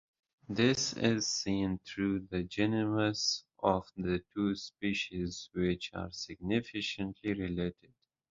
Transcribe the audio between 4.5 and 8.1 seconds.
species which are significantly related.